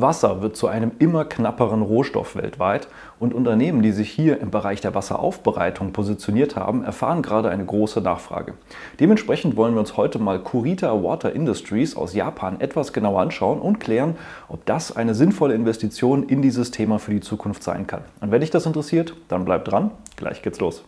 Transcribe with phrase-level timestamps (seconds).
[0.00, 2.88] Wasser wird zu einem immer knapperen Rohstoff weltweit
[3.20, 8.00] und Unternehmen, die sich hier im Bereich der Wasseraufbereitung positioniert haben, erfahren gerade eine große
[8.00, 8.54] Nachfrage.
[8.98, 13.78] Dementsprechend wollen wir uns heute mal Kurita Water Industries aus Japan etwas genauer anschauen und
[13.78, 14.16] klären,
[14.48, 18.02] ob das eine sinnvolle Investition in dieses Thema für die Zukunft sein kann.
[18.20, 20.84] Und wenn dich das interessiert, dann bleib dran, gleich geht's los.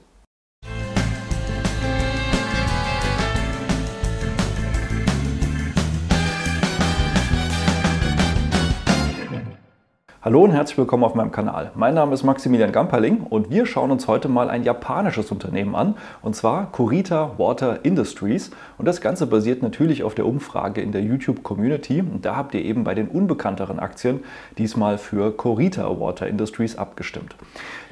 [10.26, 11.70] Hallo und herzlich willkommen auf meinem Kanal.
[11.76, 15.94] Mein Name ist Maximilian Gamperling und wir schauen uns heute mal ein japanisches Unternehmen an
[16.20, 21.02] und zwar Kurita Water Industries und das Ganze basiert natürlich auf der Umfrage in der
[21.02, 24.24] YouTube Community und da habt ihr eben bei den unbekannteren Aktien
[24.58, 27.36] diesmal für Kurita Water Industries abgestimmt.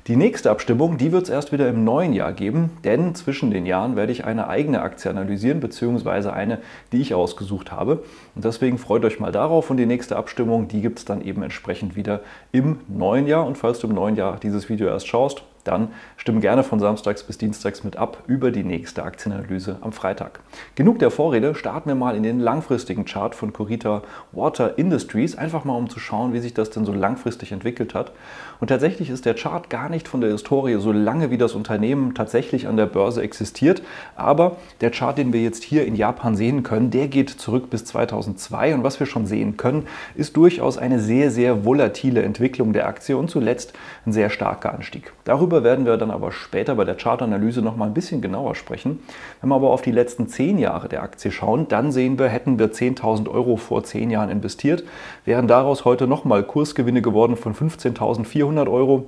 [0.06, 3.64] Die nächste Abstimmung, die wird es erst wieder im neuen Jahr geben, denn zwischen den
[3.64, 6.58] Jahren werde ich eine eigene Aktie analysieren, beziehungsweise eine,
[6.92, 8.04] die ich ausgesucht habe.
[8.34, 11.42] Und deswegen freut euch mal darauf und die nächste Abstimmung, die gibt es dann eben
[11.42, 12.20] entsprechend wieder
[12.52, 13.46] im neuen Jahr.
[13.46, 17.22] Und falls du im neuen Jahr dieses Video erst schaust, dann stimm gerne von Samstags
[17.22, 20.40] bis Dienstags mit ab über die nächste Aktienanalyse am Freitag.
[20.74, 25.64] Genug der Vorrede, starten wir mal in den langfristigen Chart von Corita Water Industries, einfach
[25.64, 28.12] mal um zu schauen, wie sich das denn so langfristig entwickelt hat.
[28.60, 32.14] Und tatsächlich ist der Chart gar nicht von der Historie so lange, wie das Unternehmen
[32.14, 33.82] tatsächlich an der Börse existiert,
[34.16, 37.84] aber der Chart, den wir jetzt hier in Japan sehen können, der geht zurück bis
[37.84, 42.86] 2002 und was wir schon sehen können, ist durchaus eine sehr, sehr volatile Entwicklung der
[42.86, 43.72] Aktie und zuletzt
[44.06, 45.12] ein sehr starker Anstieg.
[45.24, 48.56] Darüber Darüber werden wir dann aber später bei der Chartanalyse noch mal ein bisschen genauer
[48.56, 48.98] sprechen.
[49.40, 52.58] Wenn wir aber auf die letzten zehn Jahre der Aktie schauen, dann sehen wir, hätten
[52.58, 54.82] wir 10.000 Euro vor zehn Jahren investiert,
[55.24, 59.06] wären daraus heute noch mal Kursgewinne geworden von 15.400 Euro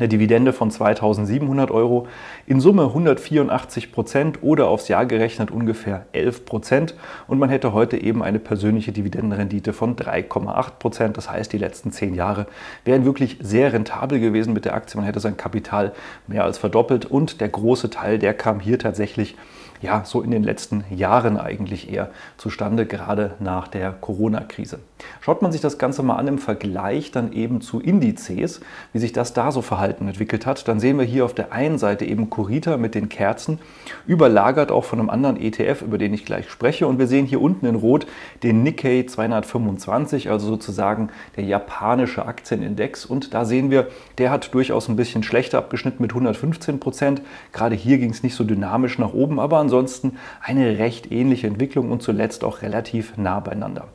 [0.00, 2.08] eine Dividende von 2700 Euro,
[2.46, 6.94] in Summe 184 Prozent oder aufs Jahr gerechnet ungefähr 11 Prozent
[7.28, 11.16] und man hätte heute eben eine persönliche Dividendenrendite von 3,8 Prozent.
[11.18, 12.46] Das heißt, die letzten zehn Jahre
[12.84, 14.96] wären wirklich sehr rentabel gewesen mit der Aktie.
[14.96, 15.92] Man hätte sein Kapital
[16.26, 19.36] mehr als verdoppelt und der große Teil, der kam hier tatsächlich
[19.82, 24.78] ja, so in den letzten Jahren eigentlich eher zustande, gerade nach der Corona-Krise.
[25.20, 28.60] Schaut man sich das Ganze mal an im Vergleich dann eben zu Indizes,
[28.92, 31.78] wie sich das da so verhalten entwickelt hat, dann sehen wir hier auf der einen
[31.78, 33.58] Seite eben Kurita mit den Kerzen,
[34.06, 36.86] überlagert auch von einem anderen ETF, über den ich gleich spreche.
[36.86, 38.06] Und wir sehen hier unten in Rot
[38.42, 43.04] den Nikkei 225, also sozusagen der japanische Aktienindex.
[43.04, 43.88] Und da sehen wir,
[44.18, 47.22] der hat durchaus ein bisschen schlechter abgeschnitten mit 115 Prozent.
[47.52, 51.90] Gerade hier ging es nicht so dynamisch nach oben, aber ansonsten eine recht ähnliche Entwicklung
[51.90, 53.88] und zuletzt auch relativ nah beieinander.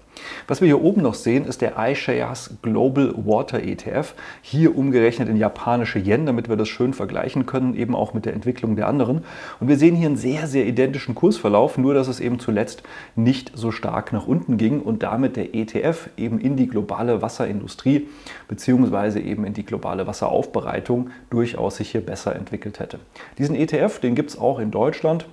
[0.48, 5.38] Was wir hier oben noch sehen, ist der iShares Global Water ETF, hier umgerechnet in
[5.38, 9.24] japanische Yen, damit wir das schön vergleichen können, eben auch mit der Entwicklung der anderen.
[9.59, 12.84] Und wir sehen hier einen sehr, sehr identischen Kursverlauf, nur dass es eben zuletzt
[13.16, 18.08] nicht so stark nach unten ging und damit der ETF eben in die globale Wasserindustrie
[18.48, 23.00] beziehungsweise eben in die globale Wasseraufbereitung durchaus sich hier besser entwickelt hätte.
[23.38, 25.25] Diesen ETF, den gibt es auch in Deutschland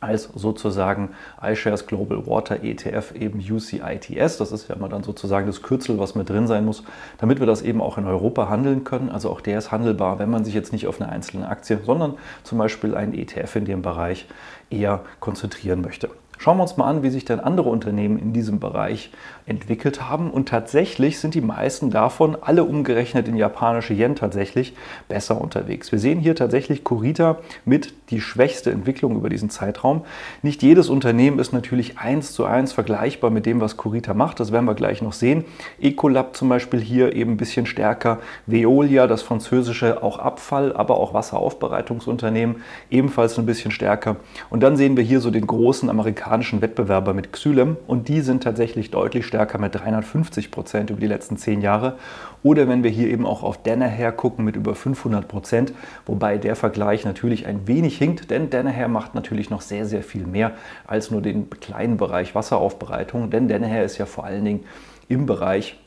[0.00, 1.10] als sozusagen
[1.42, 4.38] iShares Global Water ETF eben UCITS.
[4.38, 6.82] Das ist ja immer dann sozusagen das Kürzel, was mit drin sein muss,
[7.18, 9.10] damit wir das eben auch in Europa handeln können.
[9.10, 12.14] Also auch der ist handelbar, wenn man sich jetzt nicht auf eine einzelne Aktie, sondern
[12.42, 14.26] zum Beispiel einen ETF in dem Bereich
[14.70, 16.10] eher konzentrieren möchte.
[16.42, 19.10] Schauen wir uns mal an, wie sich denn andere Unternehmen in diesem Bereich
[19.44, 20.30] entwickelt haben.
[20.30, 24.74] Und tatsächlich sind die meisten davon, alle umgerechnet in japanische Yen tatsächlich,
[25.06, 25.92] besser unterwegs.
[25.92, 30.06] Wir sehen hier tatsächlich Kurita mit die schwächste Entwicklung über diesen Zeitraum.
[30.40, 34.40] Nicht jedes Unternehmen ist natürlich eins zu eins vergleichbar mit dem, was Kurita macht.
[34.40, 35.44] Das werden wir gleich noch sehen.
[35.78, 38.18] Ecolab zum Beispiel hier eben ein bisschen stärker.
[38.46, 44.16] Veolia, das französische auch Abfall, aber auch Wasseraufbereitungsunternehmen, ebenfalls ein bisschen stärker.
[44.48, 48.20] Und dann sehen wir hier so den großen amerikanischen amerikanischen Wettbewerber mit Xylem und die
[48.20, 51.98] sind tatsächlich deutlich stärker mit 350 Prozent über die letzten zehn Jahre.
[52.44, 55.72] Oder wenn wir hier eben auch auf Danaher gucken mit über 500 Prozent,
[56.06, 60.24] wobei der Vergleich natürlich ein wenig hinkt, denn Danaher macht natürlich noch sehr, sehr viel
[60.24, 60.52] mehr
[60.86, 64.64] als nur den kleinen Bereich Wasseraufbereitung, denn Danaher ist ja vor allen Dingen
[65.08, 65.80] im Bereich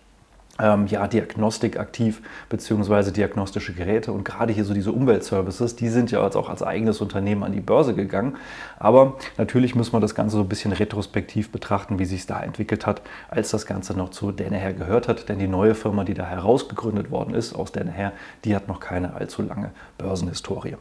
[0.60, 4.12] ähm, ja, Diagnostik aktiv, beziehungsweise diagnostische Geräte.
[4.12, 7.54] Und gerade hier so diese Umweltservices, die sind ja jetzt auch als eigenes Unternehmen an
[7.54, 8.38] die Börse gegangen.
[8.78, 12.40] Aber natürlich muss man das Ganze so ein bisschen retrospektiv betrachten, wie sich es da
[12.40, 15.28] entwickelt hat, als das Ganze noch zu Danaher gehört hat.
[15.28, 18.12] Denn die neue Firma, die da herausgegründet worden ist aus Danaher,
[18.46, 20.76] die hat noch keine allzu lange Börsenhistorie.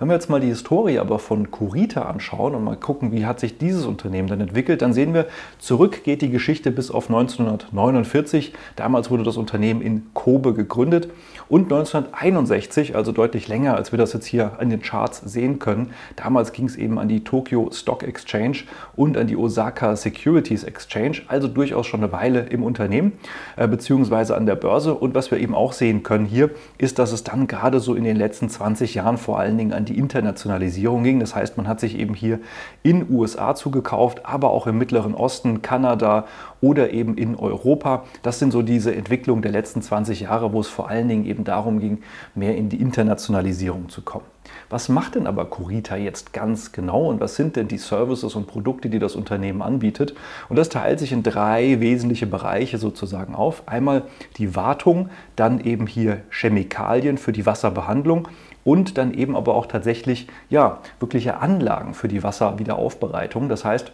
[0.00, 3.38] Wenn wir jetzt mal die Historie aber von Curita anschauen und mal gucken, wie hat
[3.38, 5.26] sich dieses Unternehmen dann entwickelt, dann sehen wir,
[5.60, 8.52] zurück geht die Geschichte bis auf 1949.
[8.74, 11.08] Damals wurde das Unternehmen in Kobe gegründet
[11.48, 15.90] und 1961, also deutlich länger, als wir das jetzt hier an den Charts sehen können,
[16.16, 18.64] damals ging es eben an die Tokyo Stock Exchange
[18.96, 23.12] und an die Osaka Securities Exchange, also durchaus schon eine Weile im Unternehmen
[23.56, 24.94] äh, beziehungsweise an der Börse.
[24.94, 28.04] Und was wir eben auch sehen können hier, ist, dass es dann gerade so in
[28.04, 31.20] den letzten 20 Jahren vor allen Dingen an die Internationalisierung ging.
[31.20, 32.40] Das heißt, man hat sich eben hier
[32.82, 36.24] in USA zugekauft, aber auch im Mittleren Osten, Kanada
[36.62, 38.04] oder eben in Europa.
[38.22, 41.44] Das sind so diese Entwicklungen der letzten 20 Jahre, wo es vor allen Dingen eben
[41.44, 41.98] darum ging,
[42.34, 44.24] mehr in die Internationalisierung zu kommen.
[44.70, 48.46] Was macht denn aber Curita jetzt ganz genau und was sind denn die Services und
[48.46, 50.14] Produkte, die das Unternehmen anbietet?
[50.48, 53.64] Und das teilt sich in drei wesentliche Bereiche sozusagen auf.
[53.66, 54.04] Einmal
[54.38, 58.28] die Wartung, dann eben hier Chemikalien für die Wasserbehandlung
[58.64, 63.48] und dann eben aber auch tatsächlich ja, wirkliche Anlagen für die Wasserwiederaufbereitung.
[63.48, 63.92] Das heißt,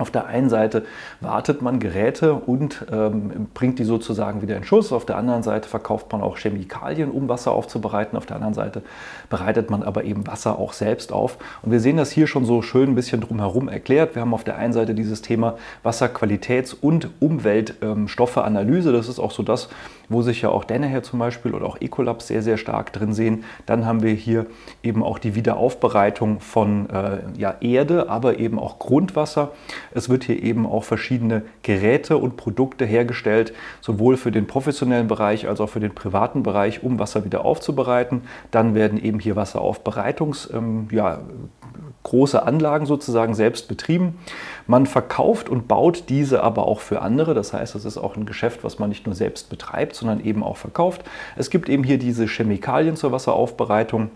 [0.00, 0.84] auf der einen Seite
[1.20, 4.92] wartet man Geräte und ähm, bringt die sozusagen wieder in Schuss.
[4.92, 8.16] Auf der anderen Seite verkauft man auch Chemikalien, um Wasser aufzubereiten.
[8.16, 8.82] Auf der anderen Seite
[9.28, 11.38] bereitet man aber eben Wasser auch selbst auf.
[11.62, 14.14] Und wir sehen das hier schon so schön ein bisschen drumherum erklärt.
[14.14, 18.92] Wir haben auf der einen Seite dieses Thema Wasserqualitäts- und Umweltstoffeanalyse.
[18.92, 19.68] Das ist auch so das,
[20.10, 23.44] wo sich ja auch Danaher zum Beispiel oder auch Ecolab sehr, sehr stark drin sehen.
[23.64, 24.46] Dann haben wir hier
[24.82, 29.52] eben auch die Wiederaufbereitung von äh, ja, Erde, aber eben auch Grundwasser.
[29.94, 35.48] Es wird hier eben auch verschiedene Geräte und Produkte hergestellt, sowohl für den professionellen Bereich
[35.48, 38.22] als auch für den privaten Bereich, um Wasser wieder aufzubereiten.
[38.50, 41.20] Dann werden eben hier Wasseraufbereitungs, ähm, ja,
[42.10, 44.18] große Anlagen sozusagen selbst betrieben.
[44.66, 47.34] Man verkauft und baut diese aber auch für andere.
[47.34, 50.42] Das heißt, es ist auch ein Geschäft, was man nicht nur selbst betreibt, sondern eben
[50.42, 51.02] auch verkauft.
[51.36, 54.10] Es gibt eben hier diese Chemikalien zur Wasseraufbereitung.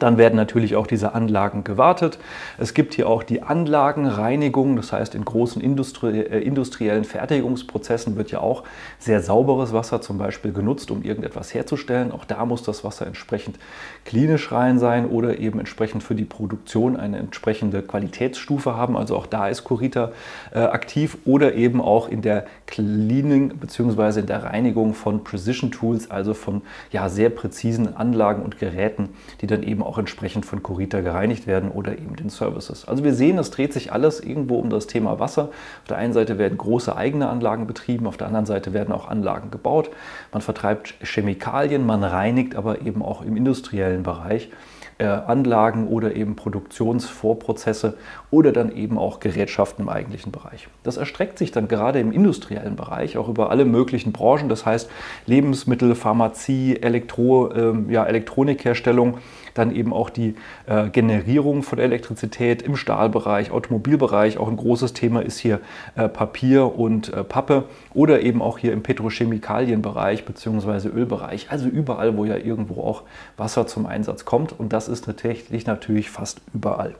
[0.00, 2.18] Dann werden natürlich auch diese Anlagen gewartet.
[2.58, 8.32] Es gibt hier auch die Anlagenreinigung, das heißt in großen Industrie, äh, industriellen Fertigungsprozessen wird
[8.32, 8.64] ja auch
[8.98, 12.10] sehr sauberes Wasser zum Beispiel genutzt, um irgendetwas herzustellen.
[12.10, 13.58] Auch da muss das Wasser entsprechend
[14.04, 18.96] klinisch rein sein oder eben entsprechend für die Produktion eine entsprechende Qualitätsstufe haben.
[18.96, 20.10] Also auch da ist Curita
[20.52, 24.20] äh, aktiv oder eben auch in der Cleaning bzw.
[24.20, 29.46] in der Reinigung von Precision Tools, also von ja, sehr präzisen Anlagen und Geräten, die
[29.46, 32.86] dann eben auch entsprechend von Corita gereinigt werden oder eben den Services.
[32.86, 35.44] Also wir sehen, es dreht sich alles irgendwo um das Thema Wasser.
[35.82, 39.08] Auf der einen Seite werden große eigene Anlagen betrieben, auf der anderen Seite werden auch
[39.08, 39.90] Anlagen gebaut.
[40.32, 44.50] Man vertreibt Chemikalien, man reinigt aber eben auch im industriellen Bereich
[44.98, 47.96] äh, Anlagen oder eben Produktionsvorprozesse
[48.30, 50.68] oder dann eben auch Gerätschaften im eigentlichen Bereich.
[50.82, 54.90] Das erstreckt sich dann gerade im industriellen Bereich auch über alle möglichen Branchen, das heißt
[55.26, 59.18] Lebensmittel, Pharmazie, Elektro, äh, ja, Elektronikherstellung,
[59.54, 60.34] dann eben auch die
[60.66, 64.38] äh, Generierung von Elektrizität im Stahlbereich, Automobilbereich.
[64.38, 65.60] Auch ein großes Thema ist hier
[65.96, 67.64] äh, Papier und äh, Pappe
[67.94, 70.88] oder eben auch hier im Petrochemikalienbereich bzw.
[70.88, 71.46] Ölbereich.
[71.50, 73.02] Also überall, wo ja irgendwo auch
[73.36, 74.58] Wasser zum Einsatz kommt.
[74.58, 76.94] Und das ist tatsächlich natürlich fast überall.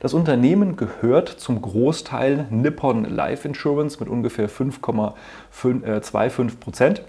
[0.00, 7.02] Das Unternehmen gehört zum Großteil Nippon Life Insurance mit ungefähr 5,25 äh, Prozent.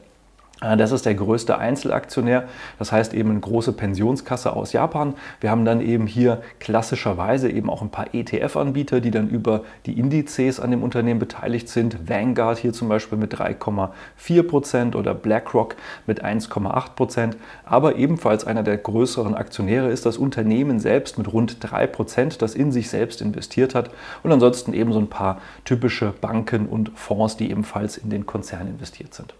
[0.62, 2.48] Äh, das ist der größte Einzelaktionär,
[2.80, 5.16] das heißt eben eine große Pensionskasse aus Japan.
[5.42, 10.00] Wir haben dann eben hier klassischerweise eben auch ein paar ETF-Anbieter, die dann über die
[10.00, 12.10] Indizes an dem Unternehmen beteiligt sind.
[12.10, 15.76] Vanguard hier zum Beispiel mit 3,4 Prozent oder BlackRock
[16.08, 17.38] mit 1,8 Prozent.
[17.66, 22.56] Aber ebenfalls einer der größeren Aktionäre ist das Unternehmen selbst mit rund 3 Prozent, das
[22.56, 23.90] in sich selbst investiert hat.
[24.24, 28.68] Und ansonsten eben so ein paar typische Banken und Fonds, die ebenfalls in den Konzern
[28.68, 29.34] investiert sind.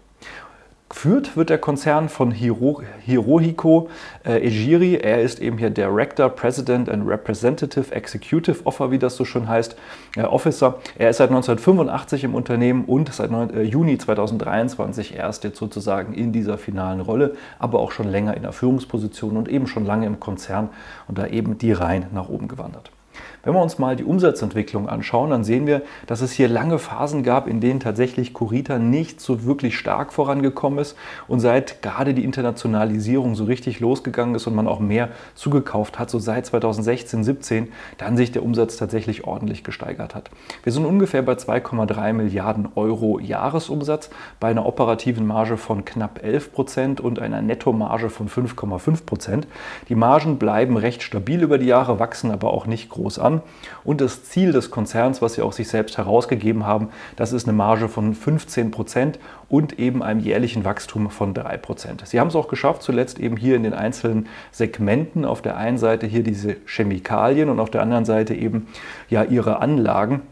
[0.88, 3.90] Geführt wird der Konzern von Hiro, Hirohiko
[4.24, 4.94] äh, Ejiri.
[4.94, 9.76] Er ist eben hier Director, President and Representative Executive Officer, wie das so schon heißt,
[10.16, 10.78] äh, Officer.
[10.96, 16.14] Er ist seit 1985 im Unternehmen und seit 9, äh, Juni 2023 erst jetzt sozusagen
[16.14, 20.06] in dieser finalen Rolle, aber auch schon länger in der Führungsposition und eben schon lange
[20.06, 20.68] im Konzern
[21.08, 22.92] und da eben die Reihen nach oben gewandert.
[23.46, 27.22] Wenn wir uns mal die Umsatzentwicklung anschauen, dann sehen wir, dass es hier lange Phasen
[27.22, 30.96] gab, in denen tatsächlich Curita nicht so wirklich stark vorangekommen ist
[31.28, 36.10] und seit gerade die Internationalisierung so richtig losgegangen ist und man auch mehr zugekauft hat,
[36.10, 40.28] so seit 2016, 17, dann sich der Umsatz tatsächlich ordentlich gesteigert hat.
[40.64, 44.10] Wir sind ungefähr bei 2,3 Milliarden Euro Jahresumsatz
[44.40, 49.46] bei einer operativen Marge von knapp 11 Prozent und einer Nettomarge von 5,5 Prozent.
[49.88, 53.35] Die Margen bleiben recht stabil über die Jahre, wachsen aber auch nicht groß an.
[53.84, 57.56] Und das Ziel des Konzerns, was sie auch sich selbst herausgegeben haben, das ist eine
[57.56, 62.02] Marge von 15 Prozent und eben einem jährlichen Wachstum von 3 Prozent.
[62.06, 65.78] Sie haben es auch geschafft, zuletzt eben hier in den einzelnen Segmenten, auf der einen
[65.78, 68.68] Seite hier diese Chemikalien und auf der anderen Seite eben
[69.08, 70.22] ja ihre Anlagen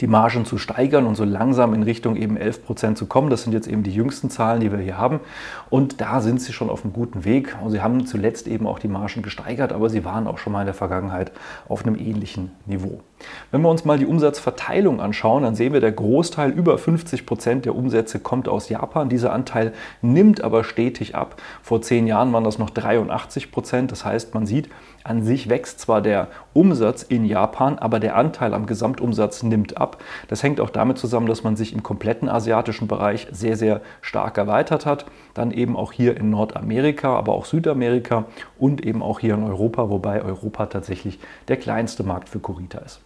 [0.00, 3.30] die Margen zu steigern und so langsam in Richtung eben 11 Prozent zu kommen.
[3.30, 5.20] Das sind jetzt eben die jüngsten Zahlen, die wir hier haben.
[5.70, 7.56] Und da sind sie schon auf einem guten Weg.
[7.62, 10.60] Und sie haben zuletzt eben auch die Margen gesteigert, aber sie waren auch schon mal
[10.60, 11.32] in der Vergangenheit
[11.68, 13.00] auf einem ähnlichen Niveau.
[13.50, 17.64] Wenn wir uns mal die Umsatzverteilung anschauen, dann sehen wir, der Großteil, über 50 Prozent
[17.64, 19.08] der Umsätze kommt aus Japan.
[19.08, 21.40] Dieser Anteil nimmt aber stetig ab.
[21.62, 23.92] Vor zehn Jahren waren das noch 83 Prozent.
[23.92, 24.68] Das heißt, man sieht,
[25.04, 30.02] an sich wächst zwar der Umsatz in Japan, aber der Anteil am Gesamtumsatz nimmt ab.
[30.28, 34.38] Das hängt auch damit zusammen, dass man sich im kompletten asiatischen Bereich sehr, sehr stark
[34.38, 35.06] erweitert hat.
[35.34, 38.26] Dann eben auch hier in Nordamerika, aber auch Südamerika
[38.58, 43.00] und eben auch hier in Europa, wobei Europa tatsächlich der kleinste Markt für Kurita ist.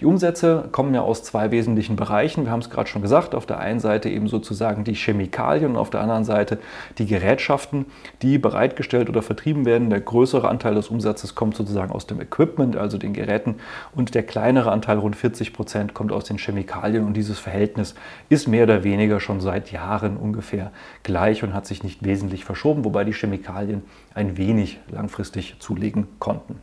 [0.00, 2.44] Die Umsätze kommen ja aus zwei wesentlichen Bereichen.
[2.44, 3.34] Wir haben es gerade schon gesagt.
[3.34, 6.58] Auf der einen Seite eben sozusagen die Chemikalien und auf der anderen Seite
[6.98, 7.86] die Gerätschaften,
[8.22, 9.90] die bereitgestellt oder vertrieben werden.
[9.90, 13.56] Der größere Anteil des Umsatzes kommt sozusagen aus dem Equipment, also den Geräten,
[13.94, 17.04] und der kleinere Anteil, rund 40 Prozent, kommt aus den Chemikalien.
[17.04, 17.94] Und dieses Verhältnis
[18.28, 20.70] ist mehr oder weniger schon seit Jahren ungefähr
[21.02, 23.82] gleich und hat sich nicht wesentlich verschoben, wobei die Chemikalien
[24.14, 26.60] ein wenig langfristig zulegen konnten.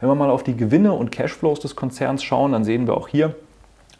[0.00, 3.08] Wenn wir mal auf die Gewinne und Cashflows des Konzerns schauen, dann sehen wir auch
[3.08, 3.34] hier,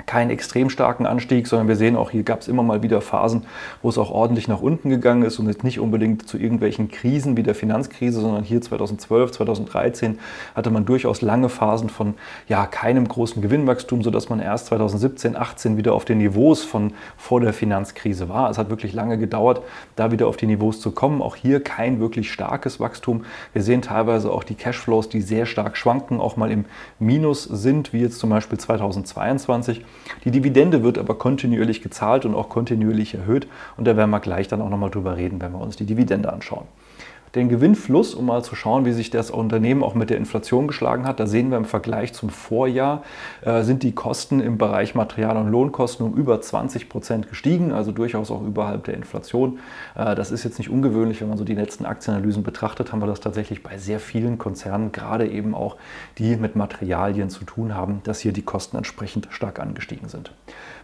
[0.06, 3.44] keinen extrem starken Anstieg, sondern wir sehen auch, hier gab es immer mal wieder Phasen,
[3.82, 7.36] wo es auch ordentlich nach unten gegangen ist und jetzt nicht unbedingt zu irgendwelchen Krisen
[7.36, 10.18] wie der Finanzkrise, sondern hier 2012, 2013
[10.54, 12.14] hatte man durchaus lange Phasen von
[12.48, 17.40] ja, keinem großen Gewinnwachstum, sodass man erst 2017, 18 wieder auf den Niveaus von vor
[17.40, 18.50] der Finanzkrise war.
[18.50, 19.62] Es hat wirklich lange gedauert,
[19.96, 21.22] da wieder auf die Niveaus zu kommen.
[21.22, 23.24] Auch hier kein wirklich starkes Wachstum.
[23.52, 26.64] Wir sehen teilweise auch die Cashflows, die sehr stark schwanken, auch mal im
[26.98, 29.84] Minus sind, wie jetzt zum Beispiel 2022.
[30.24, 33.46] Die Dividende wird aber kontinuierlich gezahlt und auch kontinuierlich erhöht.
[33.76, 36.32] Und da werden wir gleich dann auch nochmal drüber reden, wenn wir uns die Dividende
[36.32, 36.66] anschauen
[37.34, 41.06] den Gewinnfluss, um mal zu schauen, wie sich das Unternehmen auch mit der Inflation geschlagen
[41.06, 41.18] hat.
[41.18, 43.02] Da sehen wir im Vergleich zum Vorjahr,
[43.42, 47.92] äh, sind die Kosten im Bereich Material- und Lohnkosten um über 20 Prozent gestiegen, also
[47.92, 49.58] durchaus auch überhalb der Inflation.
[49.96, 53.06] Äh, das ist jetzt nicht ungewöhnlich, wenn man so die letzten Aktienanalysen betrachtet, haben wir
[53.06, 55.76] das tatsächlich bei sehr vielen Konzernen, gerade eben auch
[56.18, 60.30] die mit Materialien zu tun haben, dass hier die Kosten entsprechend stark angestiegen sind.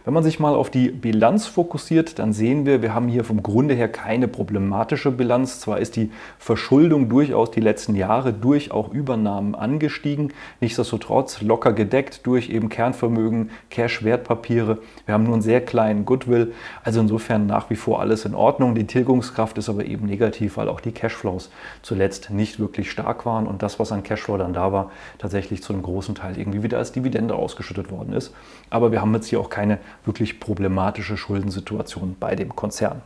[0.03, 3.43] Wenn man sich mal auf die Bilanz fokussiert, dann sehen wir, wir haben hier vom
[3.43, 5.59] Grunde her keine problematische Bilanz.
[5.59, 6.11] Zwar ist die
[6.41, 13.51] Verschuldung durchaus die letzten Jahre durch auch Übernahmen angestiegen, nichtsdestotrotz locker gedeckt durch eben Kernvermögen,
[13.69, 14.79] Cash-Wertpapiere.
[15.05, 16.51] Wir haben nur einen sehr kleinen Goodwill,
[16.83, 18.73] also insofern nach wie vor alles in Ordnung.
[18.73, 21.51] Die Tilgungskraft ist aber eben negativ, weil auch die Cashflows
[21.83, 25.73] zuletzt nicht wirklich stark waren und das, was an Cashflow dann da war, tatsächlich zu
[25.73, 28.33] einem großen Teil irgendwie wieder als Dividende ausgeschüttet worden ist.
[28.71, 33.03] Aber wir haben jetzt hier auch keine wirklich problematische Schuldensituation bei dem Konzern.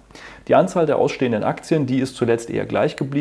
[0.47, 3.14] Die Anzahl der ausstehenden Aktien, die ist zuletzt eher gleich geblieben.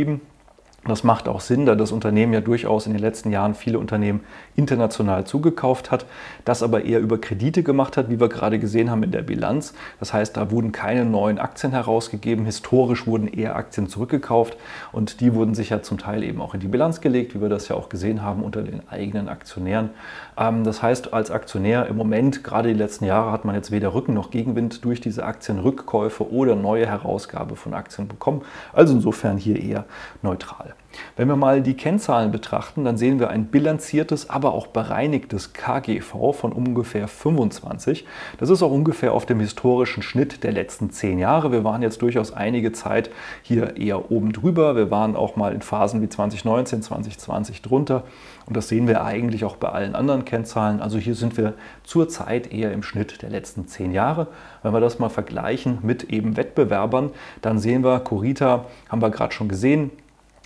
[0.86, 4.20] Das macht auch Sinn, da das Unternehmen ja durchaus in den letzten Jahren viele Unternehmen
[4.54, 6.04] international zugekauft hat,
[6.44, 9.72] das aber eher über Kredite gemacht hat, wie wir gerade gesehen haben in der Bilanz.
[9.98, 12.44] Das heißt, da wurden keine neuen Aktien herausgegeben.
[12.44, 14.58] Historisch wurden eher Aktien zurückgekauft
[14.92, 17.48] und die wurden sich ja zum Teil eben auch in die Bilanz gelegt, wie wir
[17.48, 19.88] das ja auch gesehen haben unter den eigenen Aktionären.
[20.36, 23.94] Ähm, das heißt, als Aktionär im Moment, gerade die letzten Jahre, hat man jetzt weder
[23.94, 28.42] Rücken noch Gegenwind durch diese Aktienrückkäufe oder neue Herausgabe von Aktien bekommen.
[28.72, 29.84] Also insofern hier eher
[30.22, 30.74] neutral.
[31.16, 36.32] Wenn wir mal die Kennzahlen betrachten, dann sehen wir ein bilanziertes, aber auch bereinigtes KGV
[36.32, 38.06] von ungefähr 25.
[38.38, 41.52] Das ist auch ungefähr auf dem historischen Schnitt der letzten zehn Jahre.
[41.52, 43.10] Wir waren jetzt durchaus einige Zeit
[43.42, 44.76] hier eher oben drüber.
[44.76, 48.04] Wir waren auch mal in Phasen wie 2019, 2020 drunter.
[48.46, 50.80] Und das sehen wir eigentlich auch bei allen anderen Kennzahlen.
[50.80, 54.26] Also hier sind wir zurzeit eher im Schnitt der letzten zehn Jahre.
[54.62, 57.10] Wenn wir das mal vergleichen mit eben Wettbewerbern,
[57.40, 59.90] dann sehen wir, Corita haben wir gerade schon gesehen,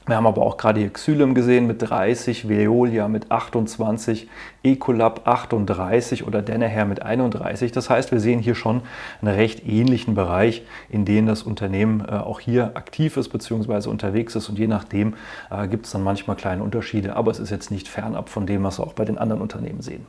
[0.08, 4.26] wir haben aber auch gerade hier Xylem gesehen mit 30, Veolia mit 28,
[4.62, 7.72] Ecolab 38 oder Danaher mit 31.
[7.72, 8.82] Das heißt, wir sehen hier schon
[9.20, 13.88] einen recht ähnlichen Bereich, in dem das Unternehmen äh, auch hier aktiv ist bzw.
[13.88, 14.48] unterwegs ist.
[14.48, 15.14] Und je nachdem
[15.50, 18.64] äh, gibt es dann manchmal kleine Unterschiede, aber es ist jetzt nicht fernab von dem,
[18.64, 20.06] was wir auch bei den anderen Unternehmen sehen.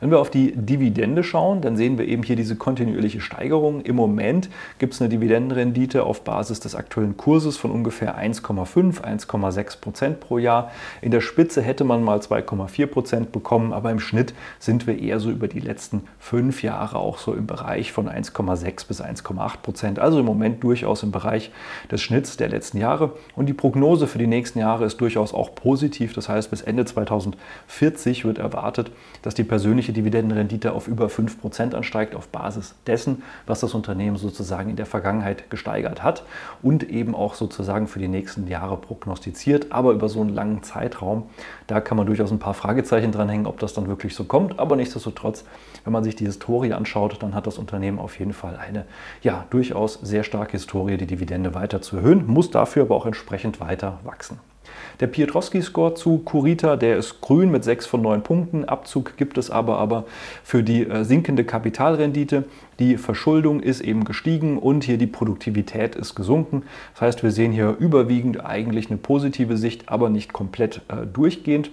[0.00, 3.82] Wenn wir auf die Dividende schauen, dann sehen wir eben hier diese kontinuierliche Steigerung.
[3.82, 4.48] Im Moment
[4.78, 10.38] gibt es eine Dividendenrendite auf Basis des aktuellen Kurses von ungefähr 1,5, 1,6 Prozent pro
[10.38, 10.70] Jahr.
[11.00, 15.20] In der Spitze hätte man mal 2,4 Prozent bekommen, aber im Schnitt sind wir eher
[15.20, 19.98] so über die letzten fünf Jahre auch so im Bereich von 1,6 bis 1,8 Prozent.
[19.98, 21.50] Also im Moment durchaus im Bereich
[21.90, 23.12] des Schnitts der letzten Jahre.
[23.36, 26.12] Und die Prognose für die nächsten Jahre ist durchaus auch positiv.
[26.14, 28.90] Das heißt, bis Ende 2040 wird erwartet,
[29.22, 34.16] dass die Person persönliche Dividendenrendite auf über 5% ansteigt, auf Basis dessen, was das Unternehmen
[34.16, 36.22] sozusagen in der Vergangenheit gesteigert hat
[36.62, 41.24] und eben auch sozusagen für die nächsten Jahre prognostiziert, aber über so einen langen Zeitraum.
[41.66, 44.76] Da kann man durchaus ein paar Fragezeichen dranhängen, ob das dann wirklich so kommt, aber
[44.76, 45.44] nichtsdestotrotz,
[45.84, 48.86] wenn man sich die Historie anschaut, dann hat das Unternehmen auf jeden Fall eine
[49.20, 53.60] ja, durchaus sehr starke Historie, die Dividende weiter zu erhöhen, muss dafür aber auch entsprechend
[53.60, 54.38] weiter wachsen.
[55.00, 58.66] Der Piotrowski-Score zu Kurita, der ist grün mit 6 von 9 Punkten.
[58.66, 60.04] Abzug gibt es aber, aber
[60.44, 62.44] für die äh, sinkende Kapitalrendite.
[62.78, 66.64] Die Verschuldung ist eben gestiegen und hier die Produktivität ist gesunken.
[66.92, 71.70] Das heißt, wir sehen hier überwiegend eigentlich eine positive Sicht, aber nicht komplett äh, durchgehend.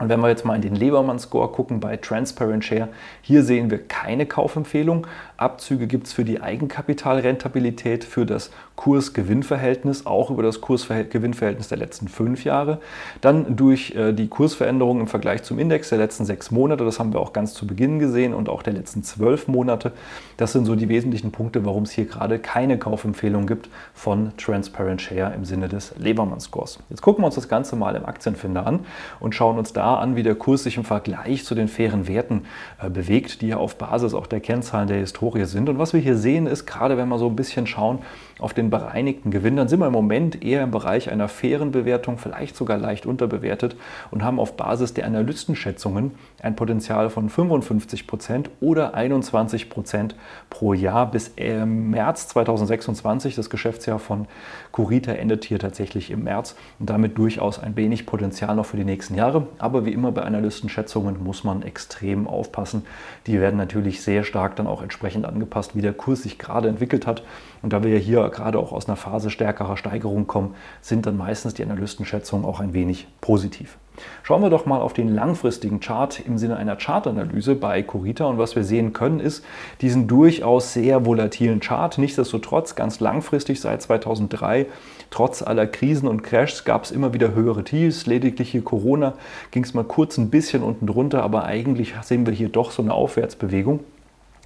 [0.00, 2.88] Und wenn wir jetzt mal in den Lebermann-Score gucken bei Transparent Share,
[3.20, 5.06] hier sehen wir keine Kaufempfehlung.
[5.36, 8.50] Abzüge gibt es für die Eigenkapitalrentabilität, für das
[8.80, 12.78] Kurs-Gewinn-Verhältnis, auch über das Kurs-Gewinn-Verhältnis der letzten fünf Jahre.
[13.20, 17.12] Dann durch äh, die Kursveränderungen im Vergleich zum Index der letzten sechs Monate, das haben
[17.12, 19.92] wir auch ganz zu Beginn gesehen, und auch der letzten zwölf Monate.
[20.38, 25.02] Das sind so die wesentlichen Punkte, warum es hier gerade keine Kaufempfehlung gibt von Transparent
[25.02, 26.78] Share im Sinne des Lebermann-Scores.
[26.88, 28.86] Jetzt gucken wir uns das Ganze mal im Aktienfinder an
[29.20, 32.46] und schauen uns da an, wie der Kurs sich im Vergleich zu den fairen Werten
[32.82, 35.68] äh, bewegt, die ja auf Basis auch der Kennzahlen der Historie sind.
[35.68, 37.98] Und was wir hier sehen, ist gerade, wenn wir so ein bisschen schauen
[38.38, 42.18] auf den bereinigten Gewinn, dann sind wir im Moment eher im Bereich einer fairen Bewertung,
[42.18, 43.76] vielleicht sogar leicht unterbewertet
[44.10, 46.12] und haben auf Basis der Analystenschätzungen
[46.42, 50.14] ein Potenzial von 55 Prozent oder 21 Prozent
[50.48, 53.34] pro Jahr bis äh, März 2026.
[53.34, 54.26] Das Geschäftsjahr von
[54.72, 58.84] Curita endet hier tatsächlich im März und damit durchaus ein wenig Potenzial noch für die
[58.84, 59.46] nächsten Jahre.
[59.58, 62.84] Aber wie immer bei Analystenschätzungen muss man extrem aufpassen.
[63.26, 67.06] Die werden natürlich sehr stark dann auch entsprechend angepasst, wie der Kurs sich gerade entwickelt
[67.06, 67.22] hat.
[67.62, 71.16] Und da wir ja hier gerade auch aus einer Phase stärkerer Steigerung kommen, sind dann
[71.16, 73.78] meistens die Analystenschätzungen auch ein wenig positiv.
[74.22, 78.38] Schauen wir doch mal auf den langfristigen Chart im Sinne einer Chartanalyse bei Corita und
[78.38, 79.44] was wir sehen können ist
[79.80, 81.96] diesen durchaus sehr volatilen Chart.
[81.98, 84.66] Nichtsdestotrotz ganz langfristig seit 2003,
[85.10, 88.06] trotz aller Krisen und Crashs gab es immer wieder höhere Tiefs.
[88.06, 89.14] Lediglich hier Corona
[89.50, 92.82] ging es mal kurz ein bisschen unten drunter, aber eigentlich sehen wir hier doch so
[92.82, 93.80] eine Aufwärtsbewegung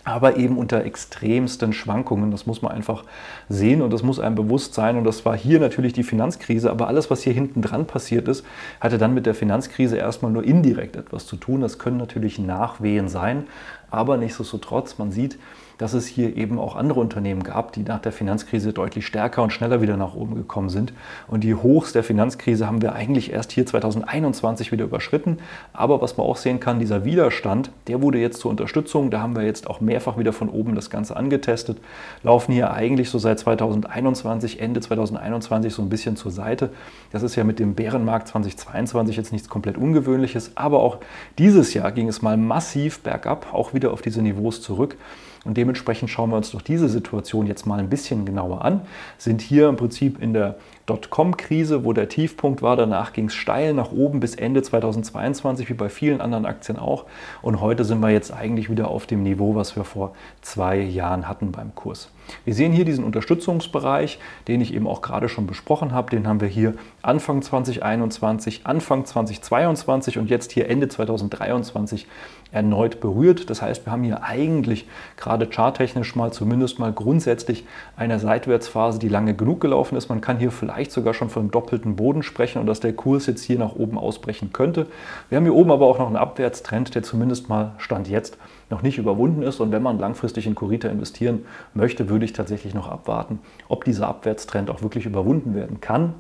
[0.05, 2.31] aber eben unter extremsten Schwankungen.
[2.31, 3.05] Das muss man einfach
[3.49, 4.97] sehen und das muss einem bewusst sein.
[4.97, 8.45] Und das war hier natürlich die Finanzkrise, aber alles, was hier hinten dran passiert ist,
[8.81, 11.63] hatte dann mit der Finanzkrise erstmal nur indirekt etwas zu tun.
[11.63, 13.45] Das können natürlich Nachwehen sein,
[13.91, 15.39] aber nichtsdestotrotz, man sieht,
[15.79, 19.53] dass es hier eben auch andere Unternehmen gab, die nach der Finanzkrise deutlich stärker und
[19.53, 20.93] schneller wieder nach oben gekommen sind.
[21.27, 25.39] Und die Hochs der Finanzkrise haben wir eigentlich erst hier 2021 wieder überschritten.
[25.73, 29.11] Aber was man auch sehen kann, dieser Widerstand, der wurde jetzt zur Unterstützung.
[29.11, 31.79] Da haben wir jetzt auch mehrfach wieder von oben das Ganze angetestet.
[32.23, 36.71] Laufen hier eigentlich so seit 2021, Ende 2021 so ein bisschen zur Seite.
[37.13, 40.53] Das ist ja mit dem Bärenmarkt 2022 jetzt nichts komplett Ungewöhnliches.
[40.55, 40.99] Aber auch
[41.39, 44.97] dieses Jahr ging es mal massiv bergab, auch wieder auf diese Niveaus zurück.
[45.45, 48.83] Und dementsprechend schauen wir uns doch diese Situation jetzt mal ein bisschen genauer an.
[49.17, 52.77] Sind hier im Prinzip in der Dotcom-Krise, wo der Tiefpunkt war.
[52.77, 57.07] Danach ging es steil nach oben bis Ende 2022, wie bei vielen anderen Aktien auch.
[57.41, 61.27] Und heute sind wir jetzt eigentlich wieder auf dem Niveau, was wir vor zwei Jahren
[61.27, 62.11] hatten beim Kurs.
[62.45, 66.11] Wir sehen hier diesen Unterstützungsbereich, den ich eben auch gerade schon besprochen habe.
[66.11, 72.07] Den haben wir hier Anfang 2021, Anfang 2022 und jetzt hier Ende 2023
[72.55, 73.51] erneut berührt.
[73.51, 74.87] Das heißt, wir haben hier eigentlich
[75.17, 80.09] gerade charttechnisch mal zumindest mal grundsätzlich eine Seitwärtsphase, die lange genug gelaufen ist.
[80.09, 83.43] Man kann hier vielleicht sogar schon von doppelten Boden sprechen und dass der Kurs jetzt
[83.43, 84.87] hier nach oben ausbrechen könnte.
[85.29, 88.39] Wir haben hier oben aber auch noch einen Abwärtstrend, der zumindest mal Stand jetzt
[88.71, 89.61] noch nicht überwunden ist.
[89.61, 94.09] Und wenn man langfristig in Kurita investieren möchte, würde ich tatsächlich noch abwarten, ob dieser
[94.09, 96.15] Abwärtstrend auch wirklich überwunden werden kann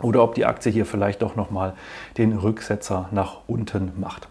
[0.00, 1.74] oder ob die Aktie hier vielleicht auch nochmal
[2.18, 4.28] den Rücksetzer nach unten macht.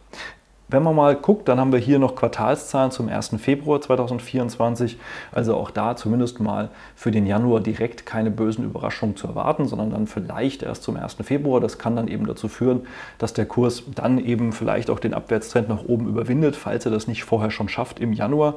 [0.68, 3.36] Wenn man mal guckt, dann haben wir hier noch Quartalszahlen zum 1.
[3.38, 4.98] Februar 2024.
[5.32, 9.92] Also auch da zumindest mal für den Januar direkt keine bösen Überraschungen zu erwarten, sondern
[9.92, 11.18] dann vielleicht erst zum 1.
[11.22, 11.62] Februar.
[11.62, 12.88] Das kann dann eben dazu führen,
[13.20, 17.08] dass der Kurs dann eben vielleicht auch den Abwärtstrend nach oben überwindet, falls er das
[17.08, 18.56] nicht vorher schon schafft im Januar.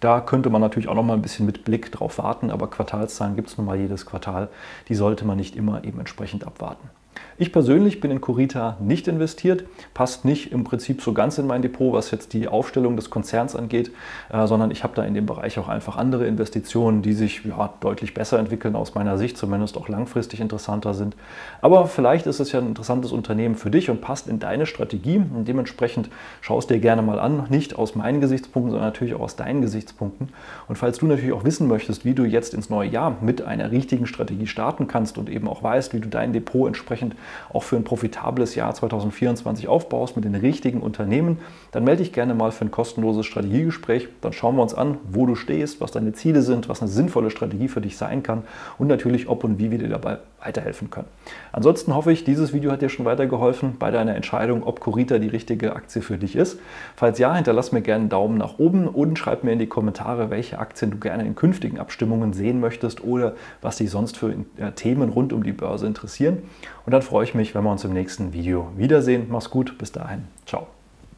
[0.00, 3.34] Da könnte man natürlich auch noch mal ein bisschen mit Blick drauf warten, aber Quartalszahlen
[3.34, 4.50] gibt es nun mal jedes Quartal.
[4.90, 6.90] Die sollte man nicht immer eben entsprechend abwarten.
[7.38, 11.60] Ich persönlich bin in Curita nicht investiert, passt nicht im Prinzip so ganz in mein
[11.60, 13.90] Depot, was jetzt die Aufstellung des Konzerns angeht,
[14.32, 17.74] äh, sondern ich habe da in dem Bereich auch einfach andere Investitionen, die sich ja,
[17.80, 21.14] deutlich besser entwickeln aus meiner Sicht, zumindest auch langfristig interessanter sind.
[21.60, 25.18] Aber vielleicht ist es ja ein interessantes Unternehmen für dich und passt in deine Strategie
[25.18, 26.08] und dementsprechend
[26.40, 30.30] schaust dir gerne mal an, nicht aus meinen Gesichtspunkten, sondern natürlich auch aus deinen Gesichtspunkten.
[30.68, 33.70] Und falls du natürlich auch wissen möchtest, wie du jetzt ins neue Jahr mit einer
[33.70, 37.16] richtigen Strategie starten kannst und eben auch weißt, wie du dein Depot entsprechend entsprechend
[37.52, 41.38] auch für ein profitables Jahr 2024 aufbaust mit den richtigen Unternehmen,
[41.72, 44.08] dann melde dich gerne mal für ein kostenloses Strategiegespräch.
[44.20, 47.30] Dann schauen wir uns an, wo du stehst, was deine Ziele sind, was eine sinnvolle
[47.30, 48.42] Strategie für dich sein kann
[48.78, 51.08] und natürlich, ob und wie wir dir dabei weiterhelfen können.
[51.52, 55.28] Ansonsten hoffe ich, dieses Video hat dir schon weitergeholfen bei deiner Entscheidung, ob Corita die
[55.28, 56.60] richtige Aktie für dich ist.
[56.94, 60.30] Falls ja, hinterlass mir gerne einen Daumen nach oben und schreib mir in die Kommentare,
[60.30, 64.72] welche Aktien du gerne in künftigen Abstimmungen sehen möchtest oder was dich sonst für äh,
[64.74, 66.42] Themen rund um die Börse interessieren.
[66.84, 69.26] Und dann freue ich mich, wenn wir uns im nächsten Video wiedersehen.
[69.28, 70.24] Mach's gut, bis dahin.
[70.46, 70.66] Ciao.